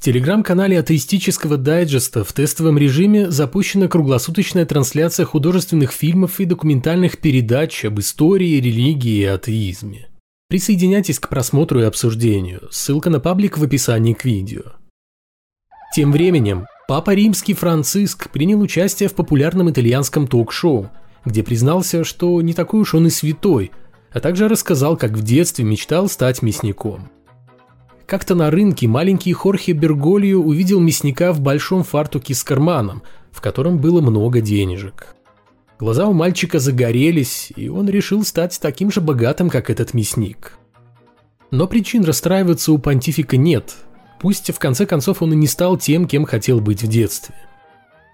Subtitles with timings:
[0.00, 7.84] В телеграм-канале атеистического дайджеста в тестовом режиме запущена круглосуточная трансляция художественных фильмов и документальных передач
[7.84, 10.08] об истории, религии и атеизме.
[10.48, 12.66] Присоединяйтесь к просмотру и обсуждению.
[12.70, 14.62] Ссылка на паблик в описании к видео.
[15.94, 20.90] Тем временем, Папа Римский Франциск принял участие в популярном итальянском ток-шоу,
[21.26, 23.70] где признался, что не такой уж он и святой,
[24.12, 27.10] а также рассказал, как в детстве мечтал стать мясником.
[28.10, 33.78] Как-то на рынке маленький Хорхе Берголио увидел мясника в большом фартуке с карманом, в котором
[33.78, 35.14] было много денежек.
[35.78, 40.58] Глаза у мальчика загорелись, и он решил стать таким же богатым, как этот мясник.
[41.52, 43.76] Но причин расстраиваться у понтифика нет,
[44.18, 47.36] пусть в конце концов он и не стал тем, кем хотел быть в детстве.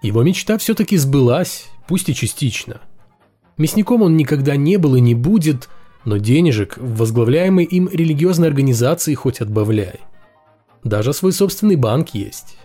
[0.03, 2.83] Его мечта все-таки сбылась, пусть и частично.
[3.57, 5.71] Мясником он никогда не был и не будет–
[6.07, 10.01] но денежек в возглавляемой им религиозной организации хоть отбавляй.
[10.85, 12.57] Даже свой собственный банк есть.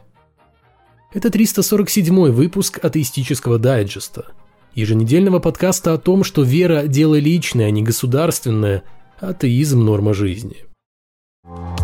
[1.14, 4.28] Это 347 выпуск атеистического дайджеста,
[4.76, 8.84] еженедельного подкаста о том, что вера– дело личное, а не государственное,
[9.20, 10.58] атеизм– норма жизни–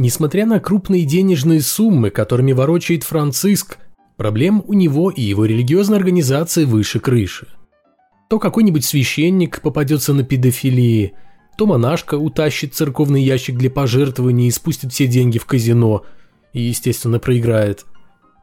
[0.00, 3.76] Несмотря на крупные денежные суммы, которыми ворочает Франциск,
[4.16, 7.48] проблем у него и его религиозной организации выше крыши.
[8.30, 11.12] То какой-нибудь священник попадется на педофилии,
[11.58, 16.06] то монашка утащит церковный ящик для пожертвований и спустит все деньги в казино
[16.54, 17.84] и, естественно, проиграет,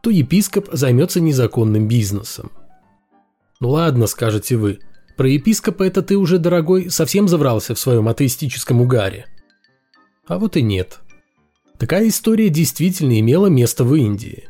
[0.03, 2.52] то епископ займется незаконным бизнесом.
[3.59, 4.78] Ну ладно, скажете вы,
[5.16, 9.25] про епископа это ты уже, дорогой, совсем заврался в своем атеистическом угаре.
[10.28, 11.00] А вот и нет–
[11.78, 14.45] Такая история действительно имела место в Индии.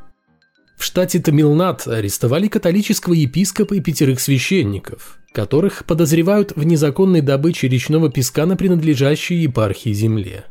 [0.77, 8.09] В штате Тамилнад арестовали католического епископа и пятерых священников, которых подозревают в незаконной добыче речного
[8.09, 10.45] песка на принадлежащей епархии земле.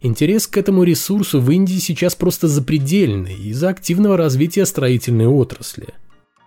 [0.00, 5.88] Интерес к этому ресурсу в Индии сейчас просто запредельный из-за активного развития строительной отрасли.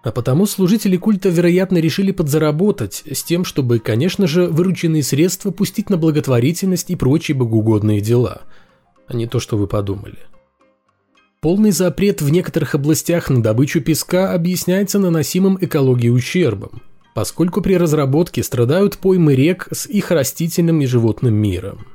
[0.03, 5.89] А потому служители культа, вероятно, решили подзаработать с тем, чтобы, конечно же, вырученные средства пустить
[5.89, 8.41] на благотворительность и прочие богоугодные дела–
[9.07, 10.17] а не то, что вы подумали.
[11.45, 16.81] Полный запрет в некоторых областях на добычу песка объясняется наносимым экологии ущербом,
[17.13, 21.85] поскольку при разработке страдают поймы рек с их растительным и животным миром.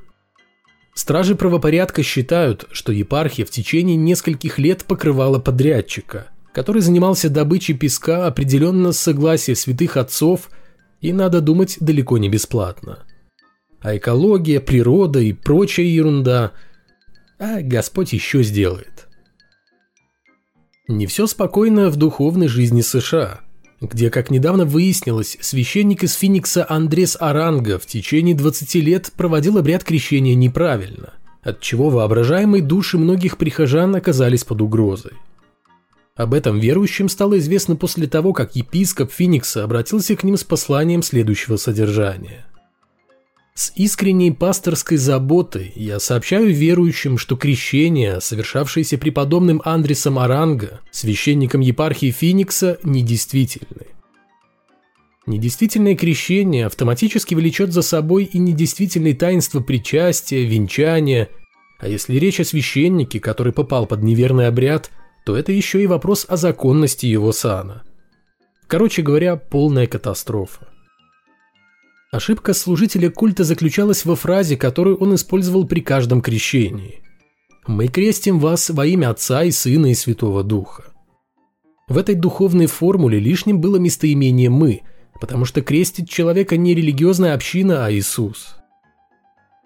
[0.95, 8.27] Стражи правопорядка считают, что епархия в течение нескольких лет покрывала подрядчика, который занимался добычей песка
[8.27, 10.49] определенно с согласия святых отцов
[11.01, 13.01] и, надо думать, далеко не бесплатно.
[13.81, 16.53] А экология, природа и прочая ерунда–
[17.41, 19.09] а Господь еще сделает.
[20.87, 23.41] Не все спокойно в духовной жизни США,
[23.81, 29.85] где, как недавно выяснилось, священник из Финикса Андрес Аранга в течение 20 лет проводил обряд
[29.85, 35.13] крещения неправильно, от чего воображаемые души многих прихожан оказались под угрозой.
[36.17, 41.03] Об этом верующим стало известно после того, как епископ Финикса обратился к ним с посланием
[41.03, 42.50] следующего содержания.
[43.55, 52.11] С искренней пасторской заботой я сообщаю верующим, что крещение, совершавшееся преподобным Андресом Аранго, священником епархии
[52.11, 53.87] Финикса, недействительны.
[55.27, 61.29] Недействительное крещение автоматически влечет за собой и недействительные таинства причастия, венчания,
[61.79, 64.91] а если речь о священнике, который попал под неверный обряд,
[65.25, 67.83] то это еще и вопрос о законности его сана.
[68.67, 70.70] Короче говоря, полная катастрофа.
[72.13, 77.03] Ошибка служителя культа заключалась во фразе, которую он использовал при каждом крещении.
[77.69, 80.87] «Мы крестим вас во имя Отца и Сына и Святого Духа».
[81.89, 84.81] В этой духовной формуле лишним было местоимение «мы»,
[85.21, 88.57] потому что крестит человека не религиозная община, а Иисус.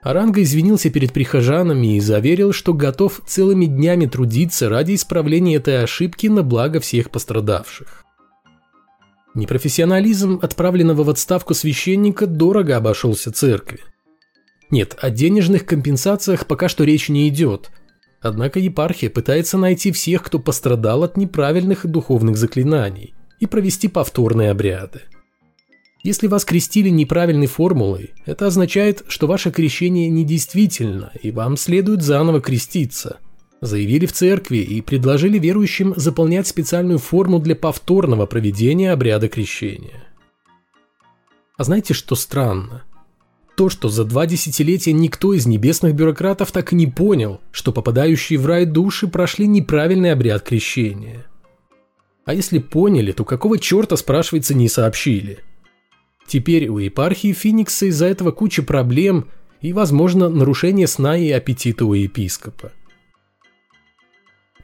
[0.02, 6.26] Аранга извинился перед прихожанами и заверил, что готов целыми днями трудиться ради исправления этой ошибки
[6.26, 8.03] на благо всех пострадавших.
[9.34, 13.80] Непрофессионализм отправленного в отставку священника дорого обошелся церкви.
[14.70, 17.70] Нет, о денежных компенсациях пока что речь не идет.
[18.20, 25.02] Однако епархия пытается найти всех, кто пострадал от неправильных духовных заклинаний, и провести повторные обряды.
[26.04, 32.40] Если вас крестили неправильной формулой, это означает, что ваше крещение недействительно, и вам следует заново
[32.40, 33.18] креститься–
[33.66, 40.04] заявили в церкви и предложили верующим заполнять специальную форму для повторного проведения обряда крещения.
[41.56, 42.84] А знаете, что странно?
[43.56, 48.38] то, что за два десятилетия никто из небесных бюрократов так и не понял, что попадающие
[48.38, 51.26] в рай души прошли неправильный обряд крещения.
[52.24, 55.38] А если поняли, то какого черта, спрашивается, не сообщили?
[56.26, 59.26] Теперь у епархии Феникса из-за этого куча проблем
[59.60, 62.72] и, возможно, нарушение сна и аппетита у епископа.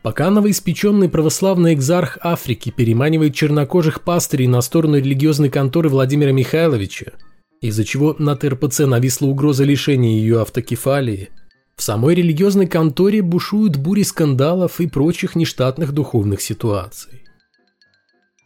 [0.02, 7.12] Пока новоиспеченный православный экзарх Африки переманивает чернокожих пастырей на сторону религиозной конторы Владимира Михайловича,
[7.60, 11.28] из-за чего над РПЦ нависла угроза лишения ее автокефалии,
[11.76, 17.24] в самой религиозной конторе бушуют бури скандалов и прочих нештатных духовных ситуаций.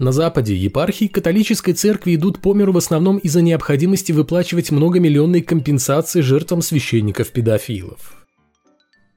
[0.00, 6.20] На Западе епархии католической церкви идут по миру в основном из-за необходимости выплачивать многомиллионные компенсации
[6.20, 8.26] жертвам священников-педофилов.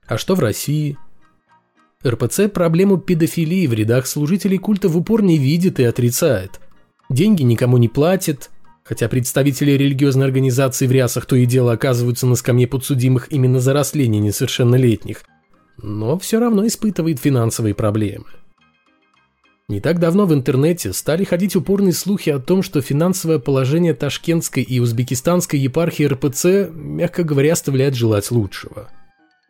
[0.08, 0.98] А что в России?
[2.06, 6.60] РПЦ проблему педофилии в рядах служителей культа в упор не видит и отрицает.
[7.10, 8.52] Деньги никому не платит,
[8.84, 13.74] хотя представители религиозной организации в рясах то и дело оказываются на скамье подсудимых именно за
[13.74, 15.24] растление несовершеннолетних,
[15.82, 18.26] но все равно испытывает финансовые проблемы.
[19.70, 24.64] Не так давно в интернете стали ходить упорные слухи о том, что финансовое положение ташкентской
[24.64, 28.90] и узбекистанской епархии РПЦ, мягко говоря, оставляет желать лучшего.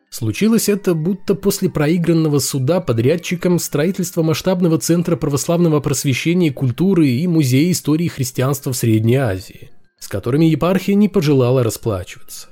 [0.09, 7.71] Случилось это будто после проигранного суда подрядчикам строительства масштабного центра православного просвещения культуры и музея
[7.71, 12.48] истории христианства в Средней Азии, с которыми епархия не пожелала расплачиваться.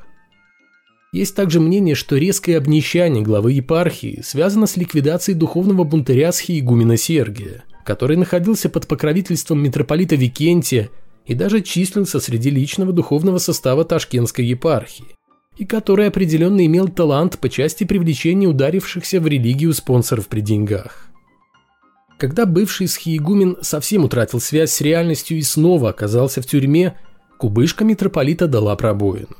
[1.13, 7.63] Есть также мнение, что резкое обнищание главы епархии связано с ликвидацией духовного бунтаря схиегумена Сергия,
[7.85, 10.89] который находился под покровительством митрополита Викентия
[11.25, 15.15] и даже числился среди личного духовного состава Ташкентской епархии,
[15.57, 21.07] и который определенно имел талант по части привлечения ударившихся в религию спонсоров при деньгах.
[22.17, 26.97] Когда бывший схиегумен совсем утратил связь с реальностью и снова оказался в тюрьме,
[27.37, 29.35] кубышка митрополита дала пробоину.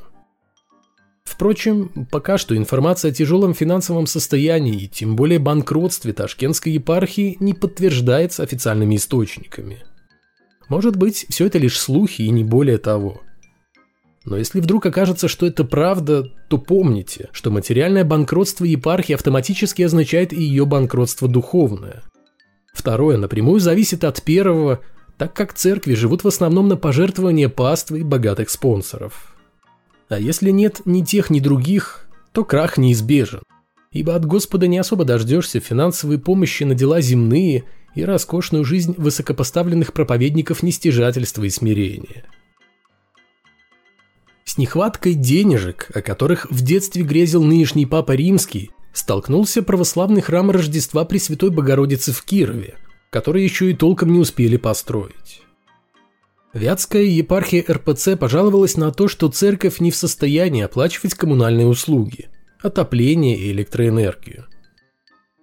[1.24, 7.54] Впрочем, пока что информация о тяжелом финансовом состоянии и тем более банкротстве Ташкентской епархии не
[7.54, 9.84] подтверждается официальными источниками.
[10.70, 13.22] Может быть, все это лишь слухи и не более того.
[14.26, 20.34] Но если вдруг окажется, что это правда, то помните, что материальное банкротство епархии автоматически означает
[20.34, 22.02] и ее банкротство духовное.
[22.74, 24.82] Второе напрямую зависит от первого,
[25.18, 29.36] так как церкви живут в основном на пожертвования паствы и богатых спонсоров.
[30.10, 33.44] А если нет ни тех, ни других, то крах неизбежен.
[33.92, 37.64] Ибо от Господа не особо дождешься финансовой помощи на дела земные
[37.94, 42.26] и роскошную жизнь высокопоставленных проповедников нестяжательства и смирения.
[44.56, 51.04] С нехваткой денежек, о которых в детстве грезил нынешний Папа Римский, столкнулся православный храм Рождества
[51.04, 52.76] Пресвятой Богородицы в Кирове,
[53.10, 55.42] который еще и толком не успели построить.
[56.54, 62.30] Вятская епархия РПЦ пожаловалась на то, что церковь не в состоянии оплачивать коммунальные услуги,
[62.62, 64.46] отопление и электроэнергию.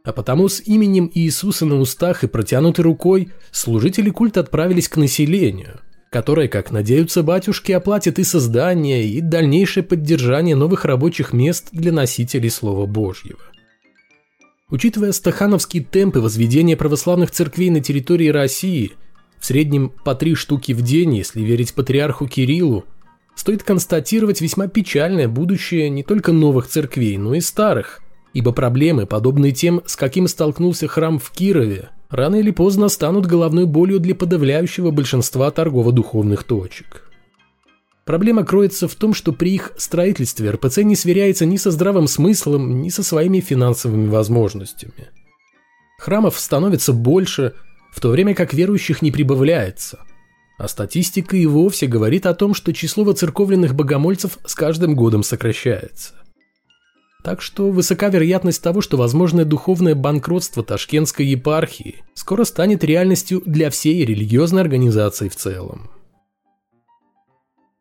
[0.05, 5.81] А потому с именем Иисуса на устах и протянутой рукой служители культа отправились к населению,
[6.13, 12.51] которое, как надеются батюшки, оплатит и создание, и дальнейшее поддержание новых рабочих мест для носителей
[12.51, 13.41] Слова Божьего.
[14.71, 18.93] Учитывая стахановские темпы возведения православных церквей на территории России–
[19.43, 22.85] в среднем по три штуки в день, если верить патриарху Кириллу,
[23.35, 28.03] стоит констатировать весьма печальное будущее не только новых церквей, но и старых,
[28.35, 33.67] ибо проблемы, подобные тем, с каким столкнулся храм в Кирове, рано или поздно станут головной
[33.67, 37.11] болью для подавляющего большинства торгово-духовных точек.
[38.05, 42.81] Проблема кроется в том, что при их строительстве РПЦ не сверяется ни со здравым смыслом,
[42.83, 45.09] ни со своими финансовыми возможностями.
[45.99, 47.55] Храмов становится больше–
[47.93, 50.01] в то время как верующих не прибавляется.
[50.59, 56.15] А статистика и вовсе говорит о том, что число воцерковленных богомольцев с каждым годом сокращается.
[57.23, 63.71] Так что высока вероятность того, что возможное духовное банкротство Ташкентской епархии скоро станет реальностью для
[63.71, 65.91] всей религиозной организации в целом.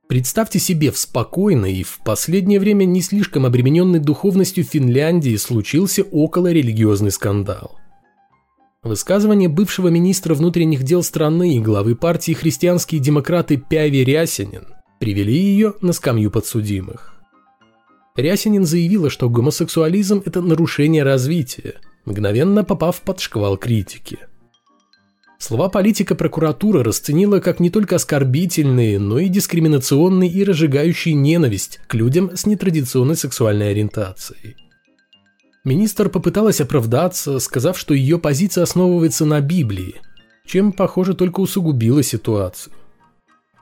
[0.08, 7.12] Представьте себе в спокойной и в последнее время не слишком обремененной духовностью Финляндии случился околорелигиозный
[7.12, 7.80] скандал.
[8.84, 14.68] Высказывание бывшего министра внутренних дел страны и главы партии «Христианские демократы» Пяви Рясинин
[15.00, 17.11] привели ее на скамью подсудимых.
[18.16, 21.76] Рясинин заявила, что гомосексуализм– это нарушение развития,
[22.06, 24.20] мгновенно попав под шквал критики.
[25.40, 31.96] Слова политика прокуратура расценила как не только оскорбительные, но и дискриминационные и разжигающие ненависть к
[31.96, 34.56] людям с нетрадиционной сексуальной ориентацией.
[35.64, 39.96] Министр попыталась оправдаться, сказав, что ее позиция основывается на Библии,
[40.46, 42.74] чем, похоже, только усугубила ситуацию.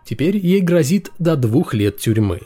[0.06, 2.42] Теперь ей грозит до двух лет тюрьмы.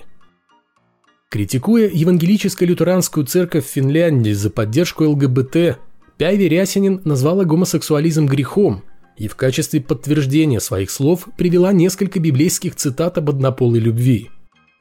[1.34, 5.80] Критикуя евангелическо-лютеранскую церковь Финляндии за поддержку ЛГБТ,
[6.16, 8.84] Пяви Рясинин назвала гомосексуализм грехом
[9.18, 14.30] и в качестве подтверждения своих слов привела несколько библейских цитат об однополой любви.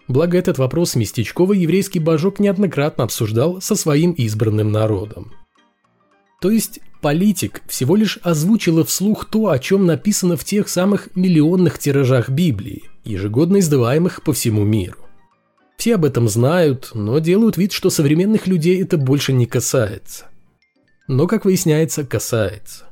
[0.09, 5.33] Благо этот вопрос местечковый еврейский божок неоднократно обсуждал со своим избранным народом.
[6.43, 11.79] То есть политик всего лишь озвучила вслух то, о чем написано в тех самых миллионных
[11.79, 14.99] тиражах Библии, ежегодно издаваемых по всему миру.
[15.83, 20.27] Все об этом знают, но делают вид, что современных людей это больше не касается.
[21.09, 22.85] Но, как выясняется, касается.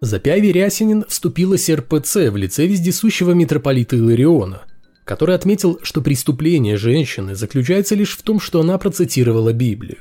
[0.00, 4.62] За Пяви Рясинин вступила РПЦ в лице вездесущего митрополита Илариона,
[5.04, 10.00] который отметил, что преступление женщины заключается лишь в том, что она процитировала Библию.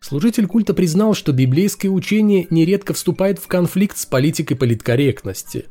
[0.00, 5.66] Служитель культа признал, что библейское учение нередко вступает в конфликт с политикой политкорректности,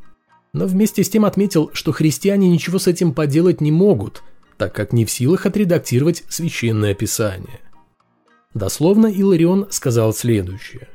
[0.53, 4.23] но вместе с тем отметил, что христиане ничего с этим поделать не могут,
[4.59, 7.61] так как не в силах отредактировать священное писание.
[8.53, 10.89] Дословно Иларион сказал следующее.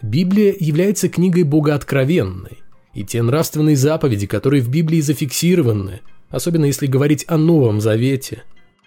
[0.00, 2.62] Библия является книгой богооткровенной,
[2.94, 8.44] и те нравственные заповеди, которые в Библии зафиксированы, особенно если говорить о Новом Завете,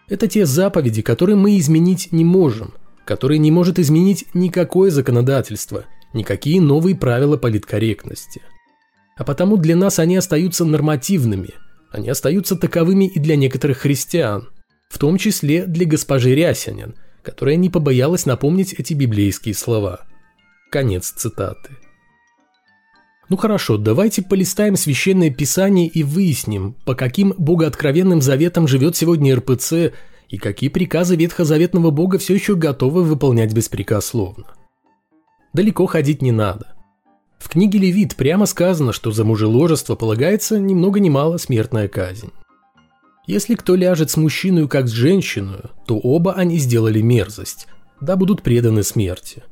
[0.08, 2.74] это те заповеди, которые мы изменить не можем,
[3.04, 8.42] которые не может изменить никакое законодательство, никакие новые правила политкорректности.
[9.18, 11.50] А потому для нас они остаются нормативными–
[11.94, 14.50] они остаются таковыми и для некоторых христиан,
[14.90, 20.02] в том числе для госпожи Рясянин, которая не побоялась напомнить эти библейские слова.
[20.72, 21.78] Конец цитаты.
[23.30, 29.94] Ну хорошо, давайте полистаем священное писание и выясним, по каким богооткровенным заветам живет сегодня РПЦ
[30.30, 34.46] и какие приказы ветхозаветного бога все еще готовы выполнять беспрекословно.
[35.54, 36.74] Далеко ходить не надо.
[37.44, 42.32] В книге Левит прямо сказано, что за мужеложество полагается ни много ни мало смертная казнь.
[43.28, 47.68] Если кто ляжет с мужчиной как с женщиной, то оба они сделали мерзость,
[48.00, 49.44] да будут преданы смерти.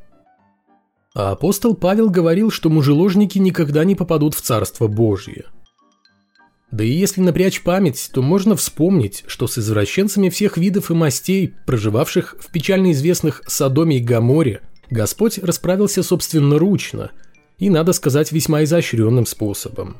[1.13, 5.47] А апостол Павел говорил, что мужеложники никогда не попадут в Царство Божье.
[6.71, 11.55] Да и если напрячь память, то можно вспомнить, что с извращенцами всех видов и мастей,
[11.65, 17.11] проживавших в печально известных Содоме и Гаморе, Господь расправился собственноручно–
[17.61, 19.97] и, надо сказать, весьма изощренным способом.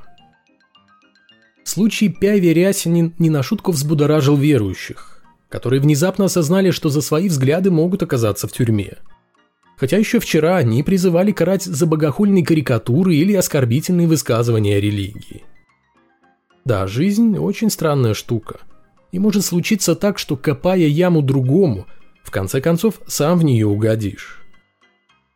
[1.64, 7.70] Случай Пяви Рясинин не на шутку взбудоражил верующих, которые внезапно осознали, что за свои взгляды
[7.70, 8.98] могут оказаться в тюрьме.
[9.78, 15.44] Хотя еще вчера они призывали карать за богохульные карикатуры или оскорбительные высказывания о религии.
[16.66, 18.62] Да, жизнь очень странная штука.
[19.12, 21.86] И может случиться так, что копая яму другому,
[22.24, 24.41] в конце концов сам в нее угодишь.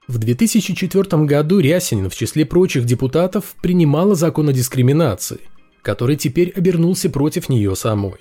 [0.07, 5.39] В 2004 году Рясинин в числе прочих депутатов принимала закон о дискриминации,
[5.81, 8.19] который теперь обернулся против нее самой.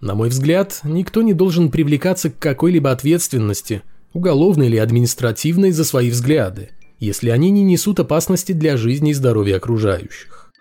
[0.00, 6.10] На мой взгляд, никто не должен привлекаться к какой-либо ответственности, уголовной или административной, за свои
[6.10, 10.52] взгляды, если они не несут опасности для жизни и здоровья окружающих.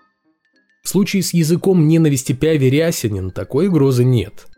[0.84, 4.46] В случае с языком ненависти Пяви Рясинин такой угрозы нет–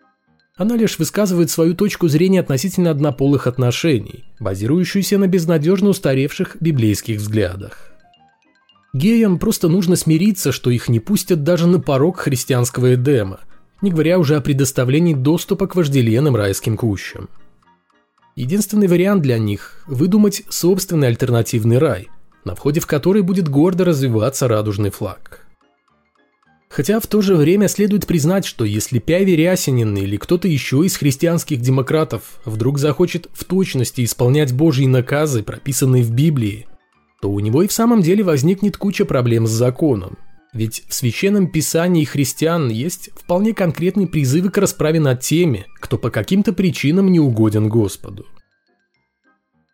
[0.58, 7.92] она лишь высказывает свою точку зрения относительно однополых отношений, базирующуюся на безнадежно устаревших библейских взглядах.
[8.94, 13.42] Геям просто нужно смириться, что их не пустят даже на порог христианского Эдема,
[13.82, 17.28] не говоря уже о предоставлении доступа к вожделенным райским кущам.
[18.38, 22.08] Единственный вариант для них– выдумать собственный альтернативный рай,
[22.46, 25.42] на входе в который будет гордо развиваться радужный флаг–
[26.76, 30.98] Хотя в то же время следует признать, что если Пяви Рясинин или кто-то еще из
[30.98, 36.68] христианских демократов вдруг захочет в точности исполнять Божьи наказы, прописанные в Библии,
[37.22, 40.18] то у него и в самом деле возникнет куча проблем с законом.
[40.52, 46.10] Ведь в священном писании христиан есть вполне конкретные призывы к расправе над теми, кто по
[46.10, 48.26] каким-то причинам не угоден Господу.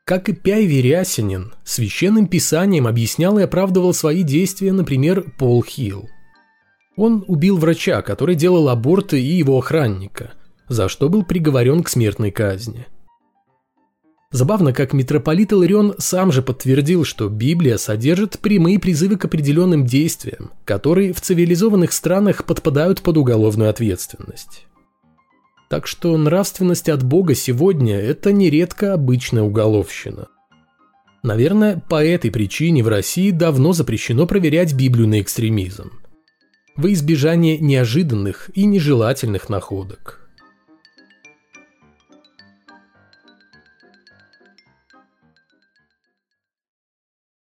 [0.05, 6.07] Как и Пяйви Рясинин, священным писанием объяснял и оправдывал свои действия, например, Пол Хилл.
[6.95, 10.31] Он убил врача, который делал аборты и его охранника,
[10.67, 12.87] за что был приговорен к смертной казни.
[14.31, 20.51] Забавно, как митрополит Иларион сам же подтвердил, что Библия содержит прямые призывы к определенным действиям,
[20.63, 24.67] которые в цивилизованных странах подпадают под уголовную ответственность.
[25.69, 30.27] Так что нравственность от Бога сегодня– это нередко обычная уголовщина.
[31.23, 35.91] Наверное, по этой причине в России давно запрещено проверять Библию на экстремизм
[36.75, 40.20] во избежание неожиданных и нежелательных находок.